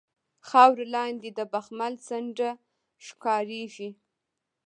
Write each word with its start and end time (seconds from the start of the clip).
خاورو 0.47 0.85
لاندې 0.95 1.29
د 1.37 1.39
بخمل 1.53 1.93
څنډه 2.07 2.49
ښکاریږي 3.05 3.89